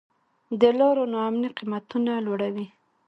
د 0.61 0.63
لارو 0.79 1.03
نا 1.11 1.19
امني 1.27 1.49
قیمتونه 1.57 2.11
لوړوي. 2.25 2.65